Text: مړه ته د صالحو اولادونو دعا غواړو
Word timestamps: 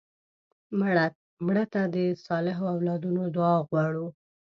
مړه 1.45 1.65
ته 1.73 1.81
د 1.93 1.95
صالحو 2.25 2.63
اولادونو 2.75 3.23
دعا 3.35 3.55
غواړو 3.69 4.05